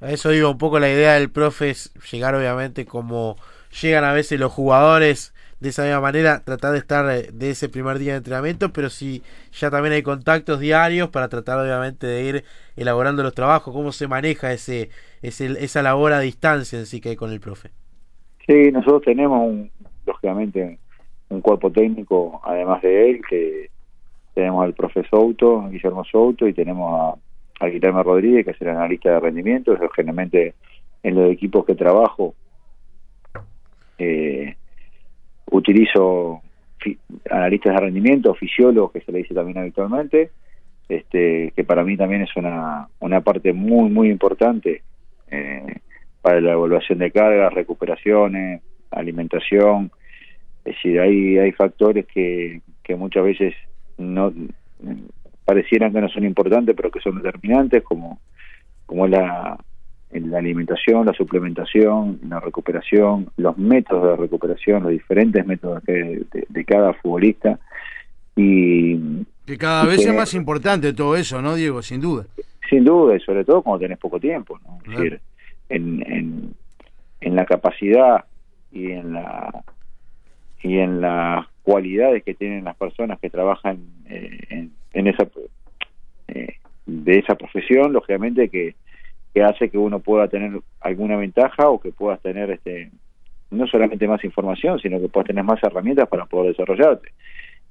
[0.01, 3.37] A eso digo un poco la idea del profe es llegar obviamente como
[3.81, 5.34] llegan a veces los jugadores
[5.65, 8.91] de esa misma manera tratar de estar eh, de ese primer día de entrenamiento, pero
[8.91, 12.43] si ya también hay contactos diarios para tratar obviamente de ir
[12.75, 14.89] elaborando los trabajos, cómo se maneja ese,
[15.23, 17.71] ese esa labor a distancia en sí que hay con el profe.
[18.45, 19.71] Sí, nosotros tenemos un,
[20.05, 20.77] lógicamente
[21.29, 23.71] un cuerpo técnico, además de él, que
[24.35, 27.17] tenemos al profe Souto, Guillermo Souto, y tenemos
[27.59, 30.53] a, a Guillermo Rodríguez, que es el analista de rendimiento, generalmente
[31.01, 32.35] en los equipos que trabajo
[33.97, 34.55] eh,
[35.51, 36.41] utilizo
[37.29, 40.31] analistas de rendimiento, fisiólogos, que se le dice también habitualmente,
[40.87, 44.83] este, que para mí también es una, una parte muy, muy importante
[45.31, 45.79] eh,
[46.21, 49.91] para la evaluación de cargas, recuperaciones, alimentación.
[50.63, 53.55] Es decir, hay, hay factores que, que muchas veces
[53.97, 54.31] no
[55.45, 58.19] parecieran que no son importantes, pero que son determinantes, como,
[58.85, 59.57] como la,
[60.21, 66.93] la alimentación, la suplementación, la recuperación, los métodos de recuperación, los diferentes métodos de, cada
[66.93, 67.59] futbolista.
[68.35, 68.97] Y,
[69.45, 71.81] que cada vez es más importante todo eso, ¿no, Diego?
[71.81, 72.25] Sin duda.
[72.69, 74.79] Sin duda, y sobre todo cuando tenés poco tiempo, ¿no?
[74.85, 75.19] Es decir,
[75.69, 76.53] en, en,
[77.21, 78.25] en la capacidad
[78.71, 79.63] y en la
[80.61, 85.27] y en las cualidades que tienen las personas que trabajan eh, en, esa
[86.27, 88.75] eh, de esa profesión lógicamente que,
[89.35, 92.89] que hace que uno pueda tener alguna ventaja o que puedas tener este
[93.51, 97.09] no solamente más información sino que puedas tener más herramientas para poder desarrollarte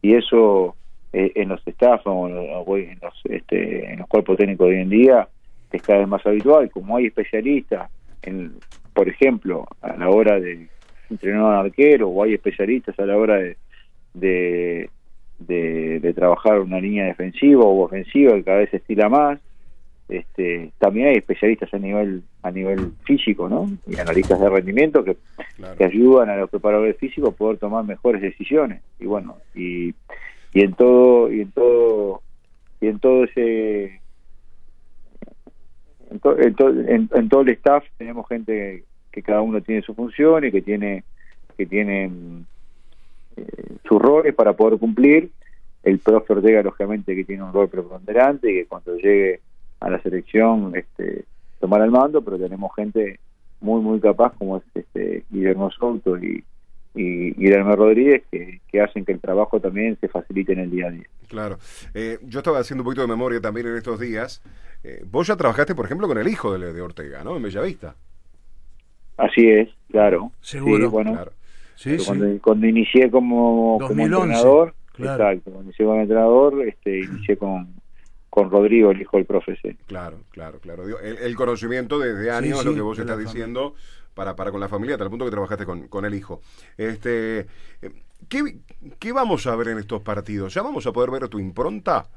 [0.02, 0.76] y eso
[1.14, 4.90] eh, en los staff o en los, este, en los cuerpos técnicos de hoy en
[4.90, 5.28] día
[5.72, 7.90] es cada vez más habitual como hay especialistas
[8.22, 8.52] en
[8.92, 10.68] por ejemplo a la hora de
[11.08, 13.56] entrenar a un arquero o hay especialistas a la hora de,
[14.14, 14.90] de,
[16.00, 19.40] de, trabajar una línea defensiva o ofensiva que cada vez estila más.
[20.08, 23.70] Este, también hay especialistas a nivel a nivel físico, ¿no?
[23.86, 25.16] Y analistas de rendimiento que,
[25.78, 28.82] que ayudan a los preparadores físicos a poder tomar mejores decisiones.
[29.00, 29.94] Y bueno, y,
[30.52, 32.20] y en todo y en todo
[32.80, 34.00] y en todo ese
[36.10, 40.60] en, en todo el staff tenemos gente que cada uno tiene su función y que
[40.60, 41.04] tiene
[41.56, 42.10] que tiene
[43.36, 43.46] eh,
[43.88, 45.30] sus roles para poder cumplir.
[45.82, 49.40] El profe Ortega, lógicamente, que tiene un rol preponderante y que cuando llegue
[49.84, 51.24] a la selección este,
[51.60, 53.20] tomará el mando, pero tenemos gente
[53.60, 56.42] muy, muy capaz como es este Guillermo Souto y,
[56.94, 60.88] y Guillermo Rodríguez que, que, hacen que el trabajo también se facilite en el día
[60.88, 61.06] a día.
[61.28, 61.58] Claro.
[61.92, 64.42] Eh, yo estaba haciendo un poquito de memoria también en estos días.
[64.82, 67.36] Eh, vos ya trabajaste, por ejemplo, con el hijo de, de Ortega, ¿no?
[67.36, 67.94] En Bellavista.
[69.18, 70.32] Así es, claro.
[70.40, 70.90] Seguro.
[70.90, 71.12] bueno,
[72.42, 77.68] cuando, inicié como, entrenador, exacto, cuando inicié como entrenador, este, inicié con,
[78.34, 79.76] con Rodrigo, el hijo del profesor.
[79.86, 80.98] Claro, claro, claro.
[80.98, 83.76] El, conocimiento desde años, lo que vos estás diciendo,
[84.12, 86.40] para, para con la familia, hasta el punto que trabajaste con, con el hijo.
[86.76, 87.46] Este,
[87.80, 87.90] eh,
[88.28, 88.56] ¿qué,
[88.98, 90.52] ¿Qué vamos a ver en estos partidos?
[90.52, 92.08] ¿Ya vamos a poder ver tu impronta?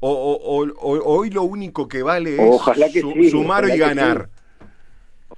[0.00, 4.28] O, o, hoy lo único que vale es sumar y ganar.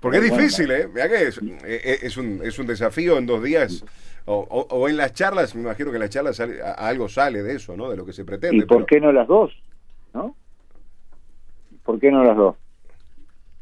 [0.00, 0.86] Porque es difícil, ¿eh?
[0.86, 3.84] Vea que es, eh, eh, es, un, es un desafío en dos días.
[4.30, 6.38] O, o, en las charlas, me imagino que en las charlas
[6.76, 7.88] algo sale de eso, ¿no?
[7.88, 8.58] De lo que se pretende.
[8.58, 9.52] ¿Y por qué no las dos?
[10.12, 10.36] ¿No?
[11.82, 12.56] ¿Por qué no las dos?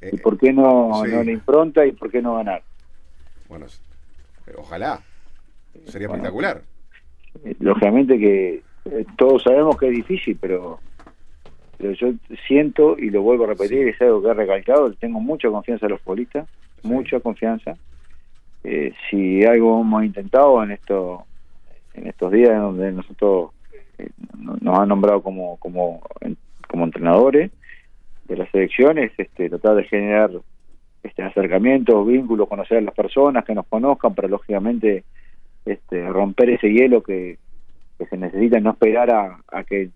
[0.00, 2.62] Eh, ¿Y por qué no, no la impronta y por qué no ganar?
[3.48, 3.66] Bueno,
[4.56, 5.00] ojalá.
[5.84, 6.62] Sería espectacular.
[7.60, 8.62] Lógicamente que
[9.16, 10.80] todos sabemos que es difícil, pero
[11.78, 12.12] pero yo
[12.48, 15.92] siento, y lo vuelvo a repetir, es algo que he recalcado, tengo mucha confianza en
[15.92, 16.48] los futbolistas,
[16.82, 17.76] mucha confianza.
[18.68, 21.24] Eh, si algo hemos intentado en esto
[21.94, 23.52] en estos días donde nosotros
[23.96, 24.10] eh,
[24.60, 26.02] nos han nombrado como como
[26.66, 27.52] como entrenadores
[28.24, 30.32] de las selecciones este tratar de generar
[31.04, 35.04] este acercamientos vínculos conocer a las personas que nos conozcan para lógicamente
[35.64, 37.38] este romper ese hielo que,
[37.98, 39.90] que se necesita no esperar a, a que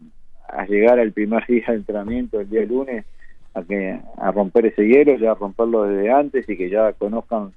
[0.49, 3.05] a llegar al primer día de entrenamiento, el día lunes,
[3.53, 7.53] a, que, a romper ese hielo, ya romperlo desde antes y que ya conozcan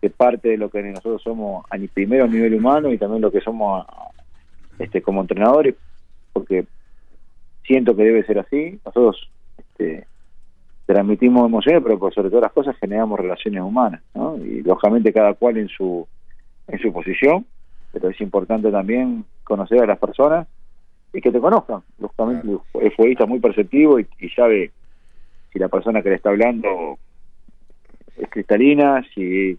[0.00, 3.30] que parte de lo que nosotros somos a primero a nivel humano y también lo
[3.30, 3.86] que somos
[4.78, 5.74] este como entrenadores,
[6.32, 6.64] porque
[7.66, 8.80] siento que debe ser así.
[8.84, 10.06] Nosotros este,
[10.86, 14.36] transmitimos emociones, pero por sobre todas las cosas generamos relaciones humanas, ¿no?
[14.38, 16.06] Y lógicamente cada cual en su
[16.68, 17.46] en su posición,
[17.92, 20.46] pero es importante también conocer a las personas
[21.12, 21.82] y que te conozcan.
[21.98, 24.70] Lógicamente, el futbolista muy perceptivo y, sabe
[25.52, 26.98] si la persona que le está hablando
[28.16, 29.58] es cristalina, si.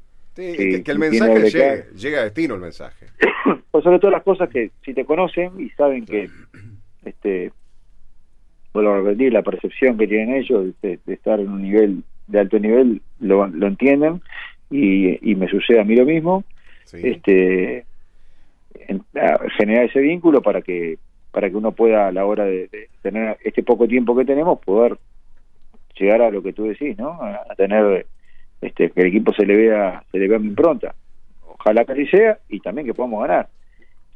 [0.84, 3.08] Que, el mensaje llegue, llega a destino el mensaje.
[3.72, 6.30] pues sobre todas las cosas que si te conocen y saben que,
[7.06, 7.52] este,
[8.74, 12.60] vuelvo a repetir, la percepción que tienen ellos de, estar en un nivel de alto
[12.60, 14.22] nivel lo, lo entienden
[14.70, 16.44] y, y me sucede a mí lo mismo.
[16.94, 17.86] Este,
[19.58, 20.98] generar ese vínculo para que
[21.32, 24.98] para que uno pueda a la hora de, tener este poco tiempo que tenemos poder
[25.98, 28.06] llegar a lo que tú decís no a, tener
[28.62, 30.96] este que el equipo se le vea se le vea mi impronta.
[31.42, 33.50] Ojalá que así sea y también que podamos ganar.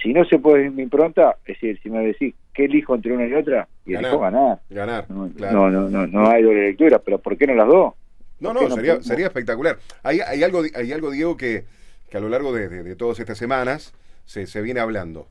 [0.02, 3.26] Si no se puede mi impronta es decir si me decís qué elijo entre una
[3.28, 4.62] y otra y elijo ganar.
[4.70, 5.28] Ganar no,
[5.70, 7.94] no, no, no hay doble lectura pero por qué no las dos
[8.40, 9.78] No, ¿Por qué no, sería, sería espectacular.
[10.04, 11.66] Hay, hay, algo, hay algo, Diego, que,
[12.10, 13.94] que a lo largo de, de- de todas estas semanas
[14.26, 15.28] se, se viene hablando.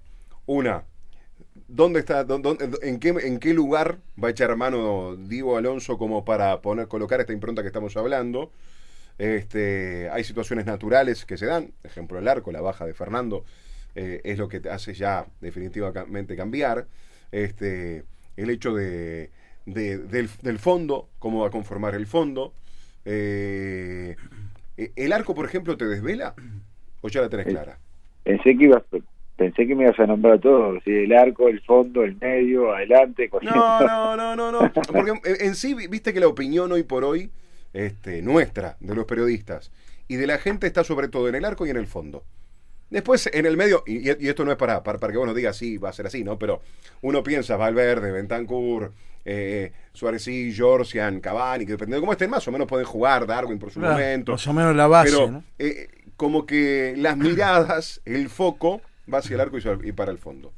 [0.46, 0.84] Una,
[1.68, 5.98] ¿dónde está, dó- dó- en, qué, en qué lugar va a echar mano Diego Alonso
[5.98, 8.50] como para poner, colocar esta impronta que estamos hablando?
[9.18, 13.44] Este, hay situaciones naturales que se dan, ejemplo el arco, la baja de Fernando,
[13.94, 16.86] eh, es lo que te hace ya definitivamente cambiar.
[17.30, 18.04] Este,
[18.36, 19.30] el hecho de,
[19.66, 22.52] de- del, del fondo, cómo va a conformar el fondo.
[23.04, 24.16] Eh,
[24.76, 26.34] ¿El arco, por ejemplo, te desvela?
[27.00, 27.78] ¿O ya la tenés Eh, clara?
[28.24, 28.82] Pensé que ibas,
[29.36, 30.90] pensé que me ibas a nombrar todo, ¿sí?
[30.90, 33.60] el arco, el fondo, el medio, adelante, corriendo.
[33.60, 34.72] No, no, no, no, no.
[34.72, 37.30] Porque en en sí, viste que la opinión hoy por hoy,
[37.74, 39.70] este, nuestra, de los periodistas
[40.08, 42.24] y de la gente está sobre todo en el arco y en el fondo.
[42.90, 45.34] Después, en el medio, y, y esto no es para, para, para que vos nos
[45.36, 46.38] digas, sí, va a ser así, ¿no?
[46.38, 46.60] Pero
[47.02, 48.92] uno piensa, Valverde, Bentancur,
[49.24, 53.26] eh, Suárez y Jorcian, Cavani, que dependiendo de cómo estén, más o menos pueden jugar,
[53.26, 54.32] Darwin por su Claro, momento.
[54.32, 55.44] Más o menos la base, Pero ¿no?
[55.58, 58.80] eh, como que las miradas, el foco,
[59.12, 60.52] va hacia el arco y para el fondo.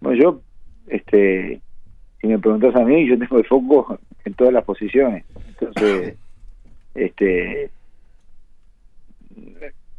[0.00, 0.40] Bueno, yo,
[0.88, 1.60] este,
[2.20, 5.24] si me preguntas a mí, yo tengo el foco en todas las posiciones.
[5.48, 6.16] Entonces,
[6.94, 7.70] este,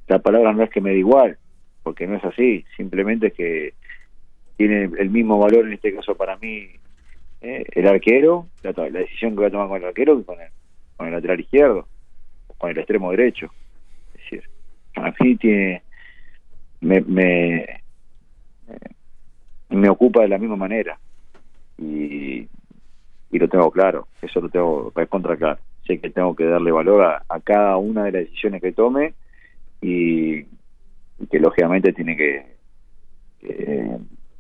[0.08, 1.38] la palabra no es que me da igual,
[1.84, 2.66] porque no es así.
[2.76, 3.74] Simplemente es que
[4.58, 6.70] tiene el mismo valor en este caso para mí
[7.42, 10.50] eh, el arquero, la, decisión que voy a tomar con el arquero que con el,
[10.96, 11.88] con el lateral izquierdo,
[12.58, 13.52] con el extremo derecho.
[14.16, 14.44] Es decir,
[14.96, 15.84] a mí tiene,
[16.82, 17.82] me, me,
[19.70, 20.98] me ocupa de la misma manera
[21.78, 22.48] y,
[23.36, 25.60] y lo tengo claro, eso lo tengo recontra claro.
[25.86, 29.14] Sé que tengo que darle valor a, a cada una de las decisiones que tome
[29.82, 32.56] y, y que lógicamente tiene que,
[33.42, 33.98] que,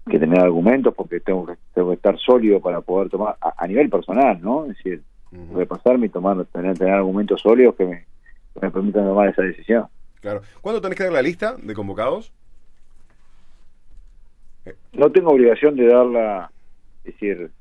[0.09, 3.67] que tener argumentos porque tengo que, tengo que estar sólido para poder tomar a, a
[3.67, 4.63] nivel personal, ¿no?
[4.63, 5.01] Es decir,
[5.33, 5.57] Ujú.
[5.57, 8.05] repasarme y tomar, tener, tener argumentos sólidos que me,
[8.53, 9.87] que me permitan tomar esa decisión.
[10.21, 10.41] Claro.
[10.61, 12.31] ¿Cuándo tenés que dar la lista de convocados?
[14.93, 16.49] no tengo obligación de darla,
[17.03, 17.51] es decir,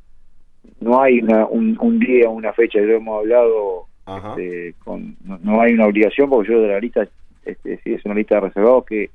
[0.81, 5.61] no hay una, un, un día, una fecha, lo hemos hablado, este, con, no, no
[5.61, 7.09] hay una obligación porque yo de la lista,
[7.45, 9.11] este, sí, es una lista de reservados que,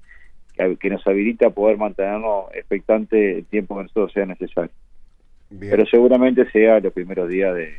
[0.56, 4.72] que, que nos habilita a poder mantenernos expectantes el tiempo que nosotros sea necesario.
[5.50, 7.74] Bien, Pero seguramente sea los primeros días de,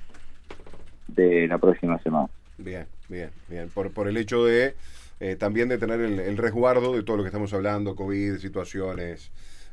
[1.09, 2.28] de la próxima semana.
[2.59, 3.68] bien, bien, bien.
[3.72, 4.74] Por, por el hecho de
[5.20, 9.30] eh, también de tener el, el resguardo de todo lo que estamos hablando, COVID, situaciones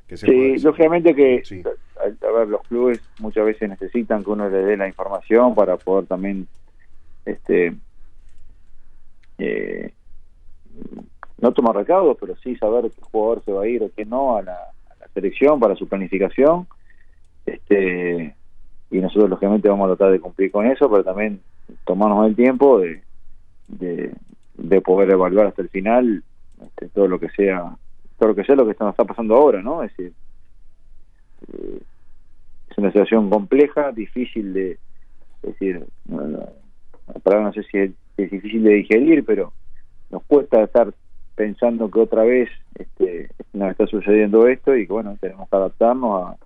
[0.08, 1.62] que se Sí, lógicamente que Sí.
[2.00, 5.78] a, a ver, los clubes muchas veces necesitan que uno les dé la información para
[5.78, 6.48] poder también
[7.26, 7.74] este
[9.40, 9.92] eh,
[11.40, 14.38] no tomar recaudos, pero sí saber qué jugador se va a ir o qué no
[14.38, 16.68] a la, a la selección para su planificación.
[17.46, 18.36] Este
[18.90, 21.42] y nosotros lógicamente vamos a tratar de cumplir con eso, pero también
[21.86, 23.04] tomarnos el tiempo de,
[23.68, 24.14] de,
[24.56, 26.24] de poder evaluar hasta el final
[26.64, 27.76] este, todo lo que sea
[28.18, 29.84] todo lo que sea lo que nos está pasando ahora, ¿no?
[29.84, 30.14] Es decir,
[31.54, 31.80] eh,
[32.70, 34.78] es una situación compleja, difícil de,
[35.44, 39.54] decir, la palabra no sé si es, si es difícil de digerir, pero
[40.10, 40.94] nos cuesta estar
[41.36, 46.28] pensando que otra vez este, nos está sucediendo esto y que bueno, tenemos que adaptarnos
[46.28, 46.38] a,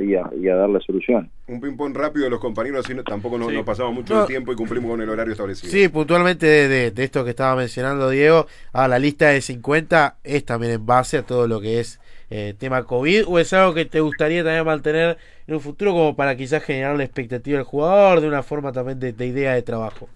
[0.00, 1.30] y, a, y a darle solución.
[1.48, 3.54] Un ping-pong rápido de los compañeros, así no- tampoco nos, Sí.
[3.56, 4.20] nos pasamos mucho No.
[4.22, 5.70] el tiempo y cumplimos con el horario establecido.
[5.72, 10.16] Sí, puntualmente de, de- de esto que estaba mencionando Diego, a la lista de 50
[10.24, 13.74] es también en base a todo lo que es eh, tema COVID o es algo
[13.74, 17.66] que te gustaría también mantener en un futuro como para quizás generar la expectativa del
[17.66, 20.08] jugador de una forma también de, de idea de trabajo.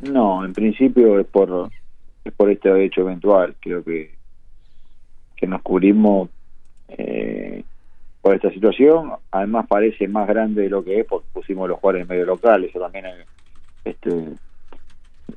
[0.00, 1.68] No, en principio es por
[2.24, 3.56] es por este hecho eventual.
[3.60, 4.14] Creo que
[5.36, 6.30] que nos cubrimos
[6.88, 7.64] eh,
[8.22, 9.12] por esta situación.
[9.30, 12.64] Además parece más grande de lo que es porque pusimos los jugadores en medio local.
[12.64, 13.06] Eso también
[13.84, 14.28] este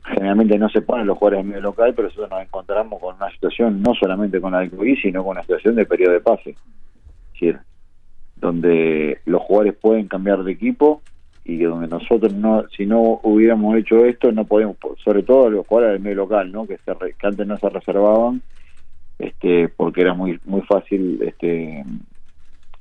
[0.03, 3.31] generalmente no se ponen los jugadores en medio local, pero nosotros nos encontramos con una
[3.31, 6.51] situación no solamente con la del COVID, sino con una situación de periodo de pase.
[6.51, 7.59] Es decir,
[8.35, 11.01] donde los jugadores pueden cambiar de equipo
[11.43, 15.93] y donde nosotros no si no hubiéramos hecho esto no podemos sobre todo los jugadores
[15.93, 18.41] del medio local no que, se, que antes no se reservaban
[19.19, 21.85] este porque era muy muy fácil este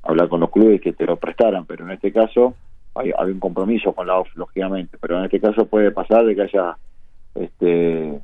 [0.05, 2.55] hablar con los clubes que te lo prestaran pero en este caso
[2.93, 6.35] hay, hay un compromiso con la OF lógicamente pero en este caso puede pasar de
[6.35, 6.77] que haya
[7.33, 8.21] este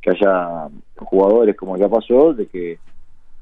[0.00, 2.78] que haya jugadores como ya pasó de que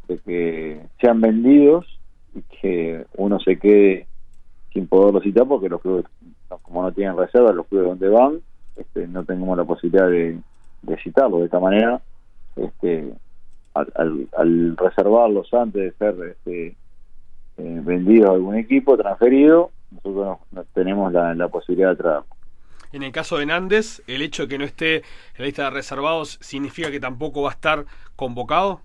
[0.09, 1.87] de que sean vendidos
[2.35, 4.07] y que uno se quede
[4.73, 6.07] sin poderlo citar porque los clubes
[6.63, 8.41] como no tienen reserva los clubes donde van
[8.77, 10.39] este, no tenemos la posibilidad de,
[10.83, 12.01] de citarlos de esta manera
[12.57, 13.13] este
[13.75, 16.77] al, al, al reservarlos antes de ser este,
[17.59, 22.27] eh, vendidos a algún equipo transferido nosotros no, no tenemos la, la posibilidad de traerlos
[22.93, 25.03] En el caso de Nández, ¿el hecho de que no esté en
[25.39, 27.85] la lista de reservados significa que tampoco va a estar
[28.17, 28.81] convocado?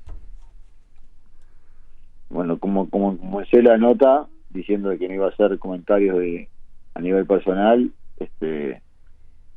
[2.30, 6.49] Bueno, como como comencé la nota diciendo que no iba a hacer comentarios de
[6.93, 8.82] a nivel personal, este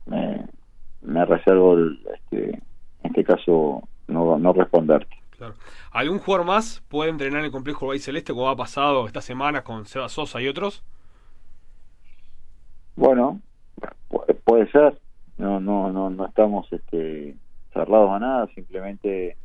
[0.07, 0.47] me,
[1.03, 2.63] me reservo el, este, en
[3.03, 5.20] este caso no, no responderte.
[5.41, 5.55] Claro.
[5.93, 9.65] ¿Algún jugador más puede entrenar en el complejo Uruguay Celeste como ha pasado esta semana
[9.65, 10.83] con Seba Sosa y otros?
[12.95, 13.41] Bueno,
[14.11, 15.01] pu- puede ser.
[15.39, 17.35] No, no, no, no estamos este,
[17.73, 18.49] cerrados a nada.
[18.55, 19.39] Simplemente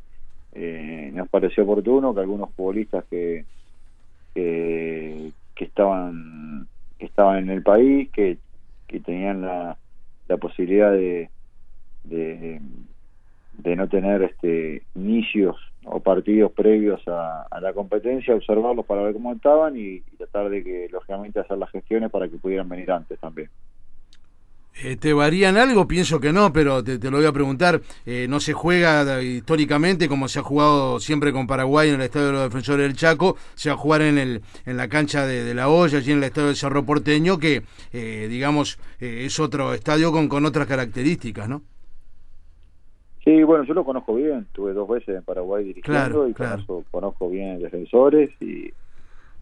[0.52, 3.46] eh, nos pareció oportuno que algunos futbolistas que
[4.34, 8.36] que, que estaban que estaban en el país, que,
[8.86, 9.78] que tenían la,
[10.28, 11.30] la posibilidad de,
[12.04, 12.60] de
[13.58, 19.32] de no tener este inicios o partidos previos a, la competencia, observarlos para ver cómo
[19.32, 23.48] estaban y, tratar de que lógicamente hacer las gestiones para que pudieran venir antes también.
[24.82, 25.88] Eh, ¿Te varían algo?
[25.88, 27.80] Pienso que no, pero te, lo voy a preguntar.
[28.04, 32.02] Eh, no se juega eh, históricamente como se ha jugado siempre con Paraguay en el
[32.02, 35.24] Estadio de los Defensores del Chaco, se va a jugar en, el, en la cancha
[35.24, 39.22] de, de La Hoya, allí en el Estadio del Cerro Porteño, que eh, digamos eh,
[39.24, 41.62] es otro estadio con, con otras características, ¿no?
[43.26, 46.62] Sí, bueno, yo lo conozco bien, tuve dos veces en Paraguay dirigiendo Claro, y claro.
[46.64, 48.72] Conozco, conozco bien defensores y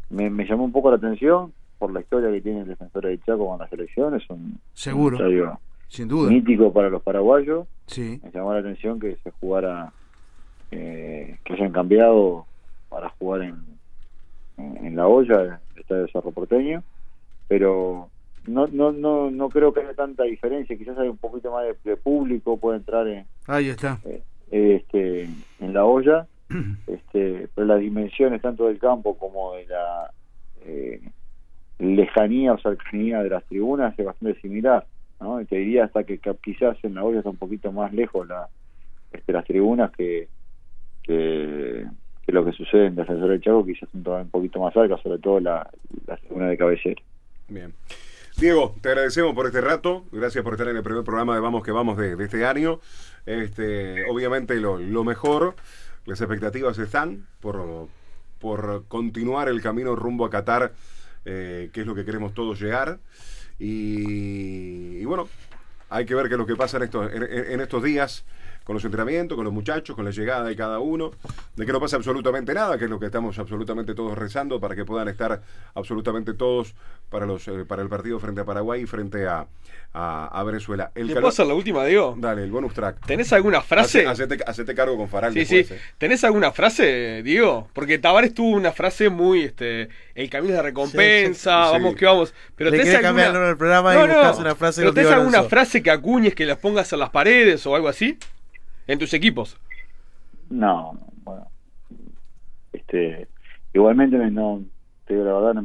[0.08, 3.22] me, me llamó un poco la atención por la historia que tiene el defensor del
[3.24, 6.30] Chaco con la selección, es un, Seguro, un sin duda.
[6.30, 9.92] mítico para los paraguayos, Sí, me llamó la atención que se jugara,
[10.70, 12.46] eh, que hayan cambiado
[12.88, 13.56] para jugar en,
[14.56, 16.82] en, en la olla, el estadio de Cerro Porteño,
[17.48, 18.08] pero
[18.46, 21.90] no, no, no, no creo que haya tanta diferencia, quizás hay un poquito más de,
[21.90, 23.98] de público, puede entrar en, ahí está.
[24.04, 25.22] eh, este,
[25.60, 26.26] en la olla,
[26.86, 30.10] este, pero las dimensiones tanto del campo como de la
[30.66, 31.00] eh,
[31.78, 34.86] lejanía o cercanía de las tribunas es bastante similar,
[35.20, 35.40] ¿no?
[35.40, 38.26] Y te diría hasta que, que quizás en la olla está un poquito más lejos
[38.28, 38.48] la,
[39.12, 40.28] este, las tribunas que,
[41.02, 41.84] que,
[42.24, 45.18] que lo que sucede en Defensor del Chaco, quizás un, un poquito más cerca, sobre
[45.18, 45.68] todo la,
[46.06, 47.02] la tribuna de cabecera.
[47.48, 47.72] Bien.
[48.36, 50.04] Diego, te agradecemos por este rato.
[50.10, 52.80] Gracias por estar en el primer programa de Vamos que Vamos de, este año.
[53.26, 55.54] Este, obviamente lo, mejor,
[56.04, 57.88] las expectativas están por,
[58.40, 60.72] por continuar el camino rumbo a Qatar,
[61.24, 62.98] eh, que es lo que queremos todos llegar.
[63.60, 65.28] Y, bueno,
[65.88, 68.24] hay que ver qué es lo que pasa en estos, en estos días
[68.64, 71.10] con los entrenamientos, con los muchachos, con la llegada de cada uno,
[71.54, 74.74] de que no pasa absolutamente nada, que es lo que estamos absolutamente todos rezando para
[74.74, 75.42] que puedan estar
[75.74, 76.74] absolutamente todos
[77.10, 79.46] para los eh, para el partido frente a Paraguay y frente a,
[79.92, 80.90] a, a Venezuela.
[80.94, 82.14] El ¿Te puedo hacer la última, Diego?
[82.18, 83.04] Dale, el bonus track.
[83.06, 84.06] ¿Tenés alguna frase?
[84.06, 85.58] Hace- Hacete, hacete cargo con Faral Sí, sí.
[85.58, 85.80] eh.
[85.98, 87.68] ¿Tenés alguna frase, Diego?
[87.74, 91.72] Porque Tavares tuvo una frase muy, este, el camino de recompensa, Sí, sí.
[91.74, 91.96] vamos Sí.
[91.98, 92.34] que vamos.
[92.56, 93.46] Pero Le tenés el alguna...
[93.46, 96.92] del programa y buscas una frase pero tenés alguna frase que acuñes que las pongas
[96.92, 98.18] en las paredes o algo así
[98.86, 99.58] en tus equipos.
[100.50, 101.46] No, no, bueno.
[102.72, 103.28] Este,
[103.72, 104.62] igualmente, no,
[105.06, 105.62] te digo la verdad,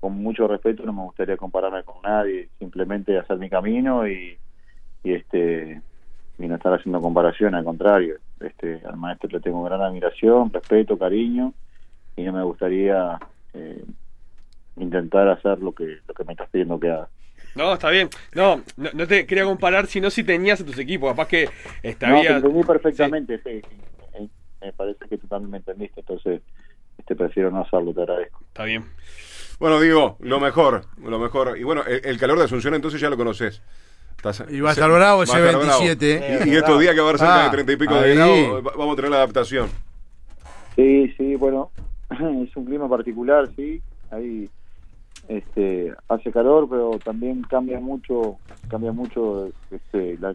[0.00, 4.38] con mucho respeto, no me gustaría compararme con nadie, simplemente hacer mi camino y,
[5.02, 5.80] y este
[6.38, 8.18] y no estar haciendo comparación, al contrario.
[8.40, 11.54] Este, al maestro le tengo gran admiración, respeto, cariño
[12.14, 13.18] y no me gustaría
[13.54, 13.84] eh,
[14.76, 17.08] intentar hacer lo que lo que me estás pidiendo que haga.
[17.56, 18.08] No, está bien.
[18.34, 21.10] No, no, no te quería comparar, sino si tenías en tus equipos.
[21.10, 21.48] Capaz que
[21.82, 23.76] este, No, te entendí perfectamente, sí, sí,
[24.14, 24.28] eh,
[24.60, 26.42] me parece que tú también me entendiste, entonces
[26.98, 28.40] este prefiero no hacerlo, te agradezco.
[28.48, 28.84] Está bien.
[29.58, 31.56] Bueno, Diego, lo mejor, lo mejor.
[31.58, 33.62] Y bueno, el, el calor de Asunción entonces ya lo conoces.
[34.50, 35.80] Y va a estar bravo ese va a estar bravo.
[35.82, 36.44] 27.
[36.46, 38.10] Y, y estos días que va a haber cerca Ah, de treinta y pico de
[38.10, 38.14] ahí.
[38.16, 39.70] grados, va- vamos a tener la adaptación.
[40.74, 41.70] Sí, sí, bueno,
[42.10, 43.80] es un clima particular, sí.
[44.10, 44.48] Ahí
[45.28, 50.34] este, hace calor, pero también cambia mucho, cambia mucho este, la,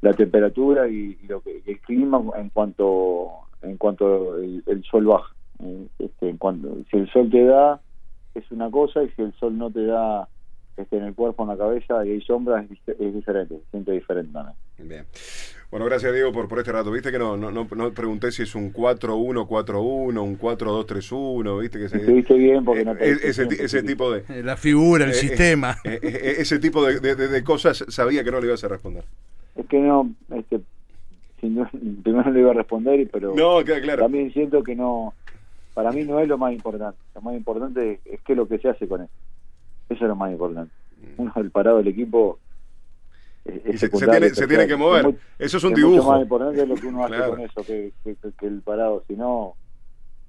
[0.00, 3.30] la temperatura y, lo que, el clima en cuanto
[3.62, 5.34] en cuanto el, el sol baja.
[5.62, 7.80] Eh, Este, en cuanto si el sol te da
[8.34, 10.28] es una cosa y si el sol no te da
[10.80, 13.70] este, en el cuerpo, en la cabeza y hay sombras es, dif- es diferente, se
[13.70, 14.56] siente diferente también.
[14.78, 15.04] Bien.
[15.70, 16.90] Bueno, gracias Diego por, por este rato.
[16.90, 21.88] Viste que no, no, no, no pregunté si es un 4-1-4-1, un 4-2-3-1, viste que
[21.88, 25.10] se- Estuviste bien porque no te Eh, ese, ese tipo de Eh, La figura, el
[25.12, 25.76] eh, sistema.
[25.84, 28.68] eh, eh, ese tipo de, de- de- de cosas sabía que no le ibas a
[28.68, 29.04] responder.
[29.56, 30.60] Es que no, este,
[31.40, 31.70] sin duda,
[32.02, 34.02] primero le iba a responder, pero No, queda claro.
[34.02, 35.14] también siento que no,
[35.74, 36.98] para mí no es lo más importante.
[37.14, 39.12] Lo más importante es, es qué es lo que se hace con eso.
[39.90, 40.72] Eso es lo más importante.
[41.18, 42.38] Uno, el parado del equipo
[43.44, 45.06] es, es se- se tiene- se tiene que mover.
[45.38, 46.10] Es Eso es un dibujo.
[46.12, 47.30] más importante lo que uno hace Claro.
[47.32, 49.04] con eso que, que- que- que el parado.
[49.06, 49.54] Si no,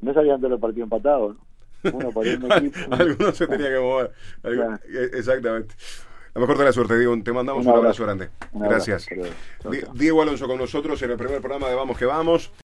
[0.02, 1.36] no salían todos los partidos empatados.
[1.84, 1.92] ¿no?
[1.94, 2.80] Uno para un equipo.
[2.92, 4.12] Algunos se tenía que mover.
[4.42, 4.76] Claro.
[4.88, 5.76] eh, Exactamente.
[6.34, 7.22] La mejor de la suerte, Diego.
[7.24, 8.30] Te mandamos Un un abrazo, grande.
[8.54, 9.10] Un abrazo, Gracias.
[9.96, 12.54] Diego Alonso con nosotros en el primer programa de Vamos que Vamos.